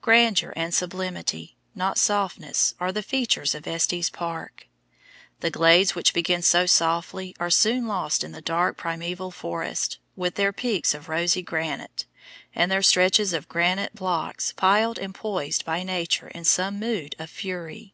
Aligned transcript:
Grandeur 0.00 0.52
and 0.54 0.72
sublimity, 0.72 1.56
not 1.74 1.98
softness, 1.98 2.76
are 2.78 2.92
the 2.92 3.02
features 3.02 3.52
of 3.52 3.66
Estes 3.66 4.10
Park. 4.10 4.68
The 5.40 5.50
glades 5.50 5.96
which 5.96 6.14
begin 6.14 6.40
so 6.42 6.66
softly 6.66 7.34
are 7.40 7.50
soon 7.50 7.88
lost 7.88 8.22
in 8.22 8.30
the 8.30 8.40
dark 8.40 8.76
primaeval 8.76 9.32
forests, 9.32 9.98
with 10.14 10.36
their 10.36 10.52
peaks 10.52 10.94
of 10.94 11.08
rosy 11.08 11.42
granite, 11.42 12.06
and 12.54 12.70
their 12.70 12.80
stretches 12.80 13.32
of 13.32 13.48
granite 13.48 13.96
blocks 13.96 14.52
piled 14.52 15.00
and 15.00 15.12
poised 15.16 15.64
by 15.64 15.82
nature 15.82 16.28
in 16.28 16.44
some 16.44 16.78
mood 16.78 17.16
of 17.18 17.28
fury. 17.28 17.92